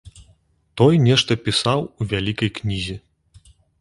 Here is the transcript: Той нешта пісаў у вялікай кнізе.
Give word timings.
Той 0.79 0.97
нешта 1.07 1.37
пісаў 1.47 1.79
у 1.85 2.01
вялікай 2.15 2.49
кнізе. 2.57 2.95